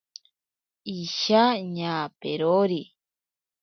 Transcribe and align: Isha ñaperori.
Isha 0.99 1.43
ñaperori. 1.75 2.81